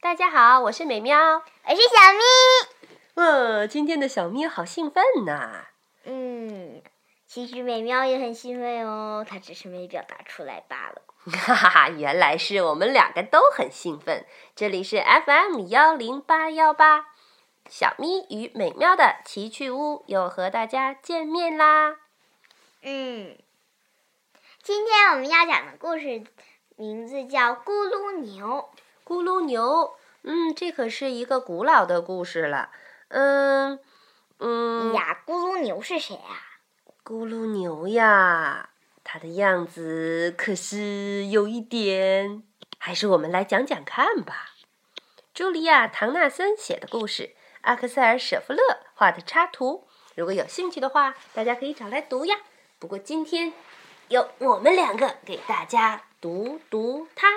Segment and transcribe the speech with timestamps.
[0.00, 2.90] 大家好，我是美喵，我是小咪。
[3.14, 5.66] 呃，今天的小咪好兴奋呐。
[6.04, 6.80] 嗯，
[7.26, 11.02] 其实美喵也很兴奋哦，它只是没表达出来罢了。
[11.32, 14.24] 哈哈哈，原来是我们两个都很兴奋。
[14.54, 17.06] 这里是 FM 幺零八幺八，
[17.68, 21.96] 小咪与美妙的奇趣屋又和大家见面啦。
[22.82, 23.36] 嗯，
[24.62, 26.22] 今天我们要讲的故事
[26.76, 28.70] 名字叫《咕噜牛》。
[29.08, 32.68] 咕噜牛，嗯，这可是一个古老的故事了。
[33.08, 33.80] 嗯
[34.38, 36.60] 嗯呀，咕噜牛是谁啊？
[37.02, 38.68] 咕噜牛呀，
[39.02, 42.42] 它的样子可是有一点……
[42.78, 44.50] 还是我们来讲讲看吧。
[45.34, 48.60] 茱莉亚·唐纳森写的故事，阿克塞尔·舍夫勒
[48.94, 49.88] 画的插图。
[50.16, 52.36] 如果有兴趣的话，大家可以找来读呀。
[52.78, 53.54] 不过今天，
[54.08, 57.28] 由我们两个给大家读读它。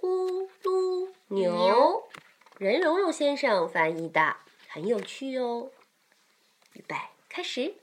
[0.00, 2.08] 咕噜牛，
[2.56, 5.70] 任蓉蓉先生翻译的，很有趣哦。
[6.72, 6.96] 预备，
[7.28, 7.74] 开始。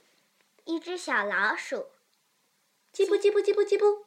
[0.64, 1.86] 一只小老鼠，
[2.92, 4.04] 叽不叽不叽不叽不，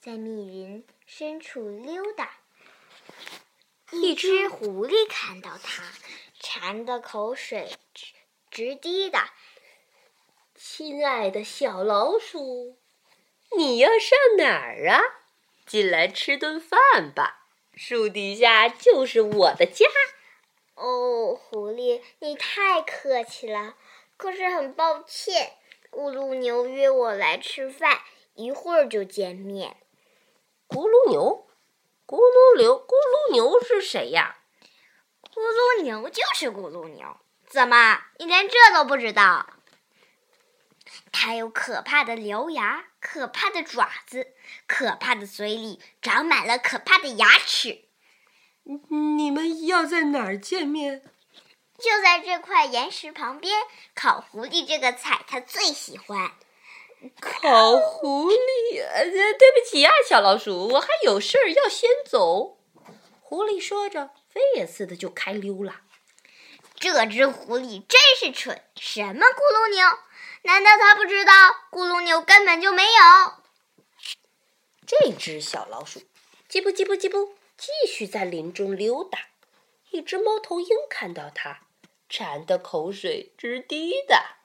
[0.00, 2.40] 在密云深处溜达。
[3.92, 5.84] 一只狐狸看到它，
[6.40, 8.06] 馋得口水直
[8.50, 9.32] 直滴答。
[10.56, 12.76] 亲爱的小老鼠，
[13.56, 15.00] 你要上哪儿啊？
[15.66, 19.86] 进来吃顿饭吧，树底下就是我的家。
[20.76, 23.74] 哦，狐狸，你太客气了。
[24.16, 25.54] 可是很抱歉，
[25.90, 28.00] 咕噜牛约我来吃饭，
[28.34, 29.76] 一会儿就见面。
[30.68, 31.46] 咕噜牛，
[32.06, 34.38] 咕噜牛，咕噜牛是谁呀？
[35.34, 37.16] 咕噜牛就是咕噜牛，
[37.48, 39.46] 怎么你连这都不知道？
[41.18, 44.34] 它有可怕的獠牙，可怕的爪子，
[44.66, 47.86] 可怕的嘴里长满了可怕的牙齿。
[49.16, 51.02] 你们要在哪儿见面？
[51.78, 53.62] 就在这块岩石旁边。
[53.94, 56.32] 烤狐狸这个菜，他最喜欢。
[57.18, 58.84] 烤狐狸？
[58.86, 62.58] 呃，对不起啊，小老鼠，我还有事儿要先走。
[63.22, 65.80] 狐狸说着，飞也似的就开溜了。
[66.78, 68.62] 这只狐狸真是蠢！
[68.76, 69.86] 什么咕噜牛？
[70.46, 71.32] 难道他不知道
[71.72, 73.32] 咕噜牛根本就没有？
[74.86, 76.00] 这只小老鼠，
[76.48, 79.18] 叽不叽不叽不，继续在林中溜达。
[79.90, 81.62] 一只猫头鹰看到它，
[82.08, 84.36] 馋得口水直滴答。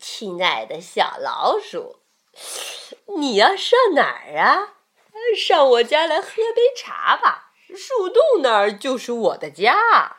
[0.00, 2.00] 亲爱的小老鼠，
[3.18, 4.76] 你要上哪儿啊？
[5.36, 10.16] 上我家来喝杯茶吧，树洞那儿就是我的家。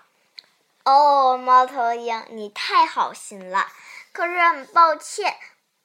[0.86, 3.68] 哦，猫头鹰，你太好心了。
[4.14, 5.38] 可是很抱歉，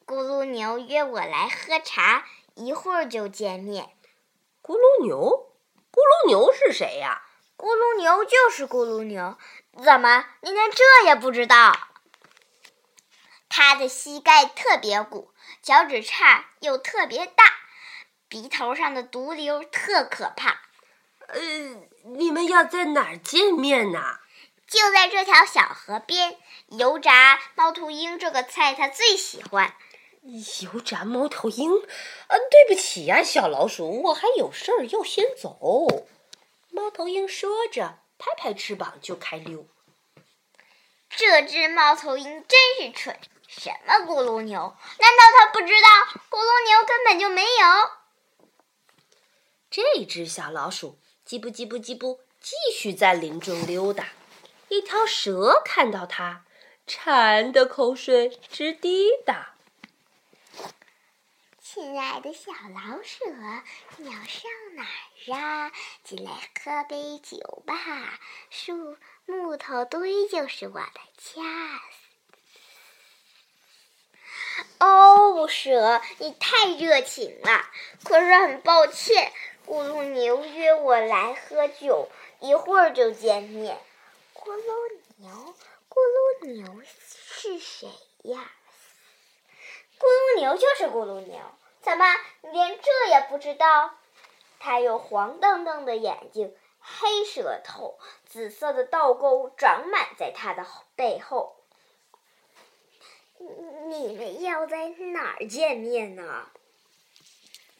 [0.04, 3.90] 咕噜牛约我来喝茶，一会儿就见面。
[4.62, 5.52] 咕噜牛，
[5.92, 7.22] 咕噜牛是谁呀？
[7.56, 9.38] 咕噜牛就是咕噜牛，
[9.82, 11.72] 怎么你连这也不知道？
[13.48, 15.32] 他的膝盖特别鼓，
[15.62, 17.44] 脚趾叉又特别大，
[18.28, 20.62] 鼻头上的毒瘤特可怕。
[21.28, 21.40] 呃，
[22.04, 24.18] 你们要在哪儿见面呢？
[24.66, 26.36] 就在这条小河边。
[26.68, 29.74] 油炸猫头鹰这个菜，它最喜欢。
[30.22, 31.70] 油炸猫头鹰？
[31.72, 36.08] 啊，对不起呀，小老鼠，我还有事儿要先走。
[36.70, 39.66] 猫头鹰说着，拍拍翅膀就开溜。
[41.08, 43.16] 这只猫头鹰真是蠢！
[43.46, 44.76] 什么咕噜牛？
[44.98, 45.88] 难道它不知道
[46.28, 47.90] 咕噜牛根本就没有？
[49.70, 54.08] 这只小老鼠叽不叽不叽不，继续在林中溜达。
[54.68, 56.42] 一条蛇看到它。
[56.88, 59.54] 馋的口水直滴答。
[61.60, 63.24] 亲爱的小老鼠，
[63.96, 65.72] 你要上哪儿啊？
[66.04, 66.30] 进来
[66.64, 67.74] 喝杯酒吧，
[68.50, 71.42] 树木头堆就是我的家。
[74.78, 77.68] 哦，蛇，你太热情了。
[78.04, 79.32] 可是很抱歉，
[79.66, 82.08] 咕噜牛约我来喝酒，
[82.38, 83.76] 一会儿就见面。
[84.46, 84.62] 咕噜
[85.16, 85.28] 牛。
[85.88, 87.88] 咕噜牛是谁
[88.22, 88.48] 呀？
[89.98, 91.40] 咕噜牛就是咕噜牛，
[91.80, 92.04] 怎么
[92.42, 93.98] 你连这也不知道？
[94.60, 100.64] 它有黄澄澄的眼睛，黑舌头，紫色的倒钩长满在它的
[100.94, 101.56] 背后。
[103.38, 106.52] 你们要在哪儿见面呢？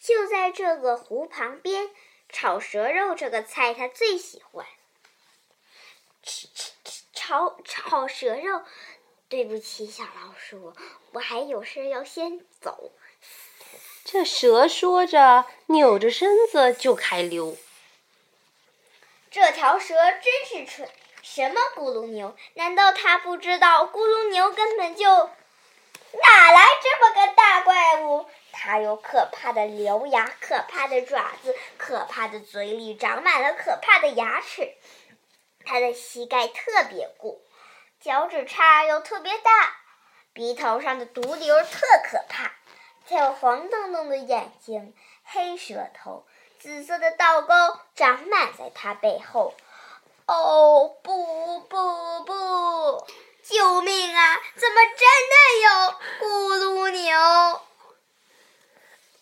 [0.00, 1.90] 就在这个湖旁边，
[2.28, 4.66] 炒蛇肉这个菜它最喜欢。
[6.26, 6.72] 吃吃。
[7.14, 8.62] 炒炒蛇肉，
[9.28, 10.74] 对不起，小老鼠，
[11.12, 12.92] 我还有事要先走。
[14.04, 17.56] 这蛇说着，扭着身子就开溜。
[19.30, 20.88] 这条蛇真是蠢！
[21.22, 22.36] 什么咕噜牛？
[22.54, 28.26] 难道它不知道咕噜牛根本就哪来这么个大怪物？
[28.52, 34.72] 它有可怕的獠牙，可怕的爪子，可怕的嘴里长满了可怕的牙齿。
[35.66, 37.42] 它的膝盖特别鼓，
[38.00, 39.76] 脚趾叉又特别大，
[40.32, 42.52] 鼻头上的毒瘤特可怕。
[43.08, 46.24] 还有黄澄澄的眼睛，黑舌头，
[46.58, 47.54] 紫色的倒钩
[47.94, 49.54] 长满在它背后。
[50.26, 53.06] 哦，不不不！
[53.42, 54.40] 救命啊！
[54.56, 55.68] 怎么真的有
[56.18, 56.24] 咕
[56.56, 57.60] 噜牛？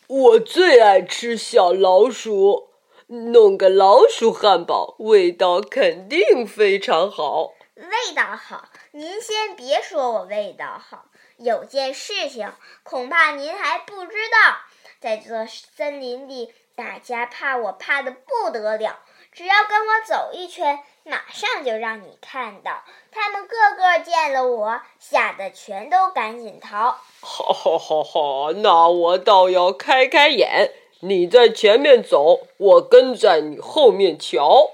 [0.06, 2.70] 我最爱吃小老鼠，
[3.14, 7.52] 弄个老鼠汉堡，味道肯定非常好。
[7.76, 8.68] 味道好？
[8.92, 11.06] 您先别说我味道好，
[11.36, 12.52] 有件事情
[12.82, 14.56] 恐怕您还不知道，
[15.00, 19.00] 在这森林里，大家怕我怕的不得了。
[19.32, 22.84] 只要跟我走一圈，马上就让你看到。
[23.10, 27.00] 他们个个见了我，吓得全都赶紧逃。
[27.20, 28.52] 好，好，好，好！
[28.52, 30.72] 那我倒要开开眼。
[31.06, 34.70] 你在前面走，我跟在你后面瞧。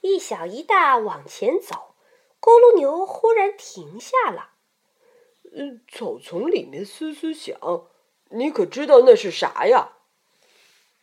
[0.00, 1.96] 一小一大往前走，
[2.40, 4.50] 咕噜牛忽然停下了。
[5.52, 7.58] 嗯，草丛里面嘶嘶响，
[8.30, 9.94] 你可知道那是啥呀？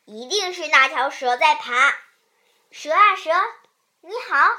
[0.06, 1.94] 一定是那条蛇在爬。
[2.72, 3.32] 蛇啊蛇，
[4.00, 4.52] 你好！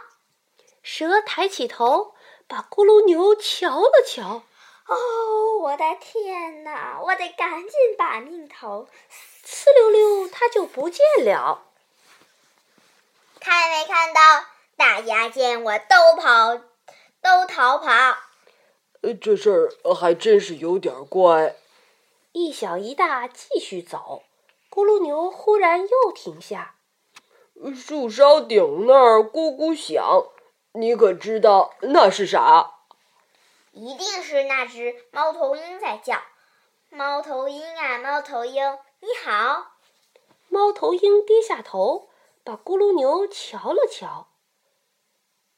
[0.82, 2.14] 蛇抬起头，
[2.46, 4.42] 把咕噜牛瞧了瞧。
[4.86, 7.00] 哦，我的天哪！
[7.02, 8.86] 我得赶紧把命逃！
[9.50, 11.64] 呲溜溜，它就不见了。
[13.40, 14.20] 看没看到？
[14.76, 16.56] 大家见我都跑，
[17.20, 17.90] 都逃跑。
[19.02, 21.56] 呃，这事儿还真是有点怪。
[22.32, 24.22] 一小一大继续走，
[24.70, 26.76] 咕噜牛忽然又停下。
[27.74, 30.28] 树梢顶那儿咕咕响，
[30.72, 32.76] 你可知道那是啥？
[33.72, 36.22] 一定是那只猫头鹰在叫。
[36.88, 38.78] 猫头鹰啊，猫头鹰，你
[39.10, 39.72] 你好！
[40.48, 42.10] 猫头鹰低下头，
[42.44, 44.28] 把咕噜牛瞧了瞧。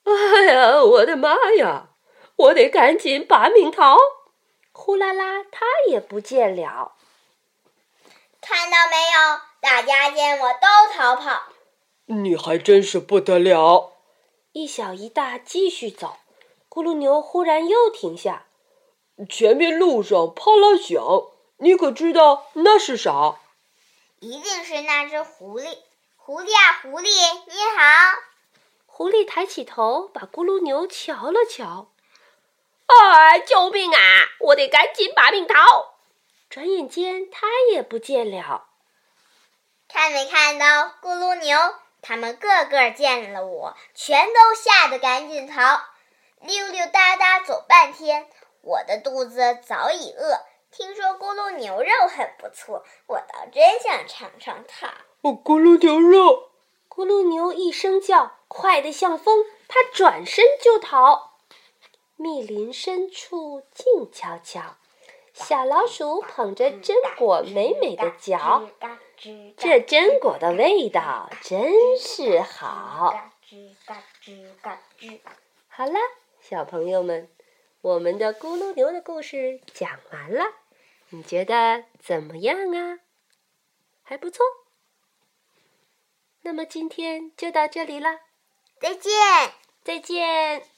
[0.05, 1.91] 哎呀，我的妈呀！
[2.37, 3.99] 我得赶紧拔命逃！
[4.73, 6.95] 呼啦啦，它也不见了。
[8.41, 9.41] 看到没有？
[9.61, 11.43] 大家见我都逃跑。
[12.07, 13.93] 你还真是不得了！
[14.53, 16.17] 一小一大继续走，
[16.71, 18.47] 咕噜牛忽然又停下。
[19.29, 21.05] 前面路上啪啦响，
[21.59, 23.41] 你可知道那是啥？
[24.23, 25.79] 一定是那只狐狸！
[26.17, 28.19] 狐狸啊，狐狸，你好！
[28.87, 31.91] 狐狸抬起头，把咕噜牛瞧了瞧。
[32.87, 33.99] 啊，救命啊！
[34.39, 35.97] 我得赶紧把命逃！
[36.49, 38.69] 转眼间，它也不见了。
[39.89, 41.75] 看没看到咕噜牛？
[42.01, 45.83] 他们个个见了我，全都吓得赶紧逃，
[46.39, 48.29] 溜溜达达走半天。
[48.61, 50.39] 我的肚子早已饿，
[50.73, 54.87] 听说咕噜牛肉很不错，我倒真想尝尝它。
[55.21, 56.49] 哦，咕噜牛肉！
[56.89, 61.35] 咕噜牛一声叫，快得像风，它转身就逃。
[62.17, 64.77] 密林深处静悄悄，
[65.35, 68.71] 小老鼠捧着榛果，美美的嚼。
[69.59, 73.31] 这榛果的味道真是好。
[75.69, 75.99] 好了，
[76.41, 77.29] 小朋友们，
[77.83, 80.45] 我们的咕噜牛的故事讲完了，
[81.13, 83.01] 你觉得怎么样啊？
[84.03, 84.45] 还不错。
[86.41, 88.21] 那么今天就到这里了，
[88.81, 89.13] 再见，
[89.85, 90.72] 再见。